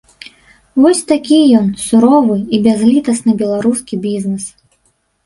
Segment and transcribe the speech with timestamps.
[0.85, 4.43] Вось такі ён, суровы і бязлітасны беларускі бізнес!